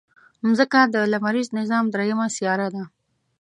مځکه 0.47 0.79
د 0.93 0.95
لمریز 1.11 1.47
نظام 1.59 1.85
دریمه 1.93 2.27
سیاره 2.37 2.67
ده. 2.75 2.83